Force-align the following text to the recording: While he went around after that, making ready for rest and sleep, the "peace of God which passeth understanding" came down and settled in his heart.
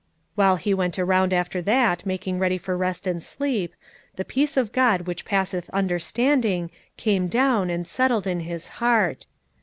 While 0.33 0.55
he 0.55 0.73
went 0.73 0.97
around 0.97 1.31
after 1.31 1.61
that, 1.61 2.07
making 2.07 2.39
ready 2.39 2.57
for 2.57 2.75
rest 2.75 3.05
and 3.05 3.21
sleep, 3.21 3.75
the 4.15 4.25
"peace 4.25 4.57
of 4.57 4.71
God 4.71 5.01
which 5.01 5.25
passeth 5.25 5.69
understanding" 5.69 6.71
came 6.97 7.27
down 7.27 7.69
and 7.69 7.87
settled 7.87 8.25
in 8.25 8.39
his 8.39 8.67
heart. 8.81 9.27